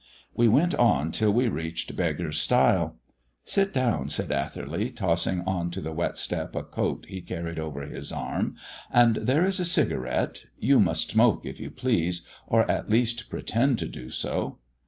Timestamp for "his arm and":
7.83-9.17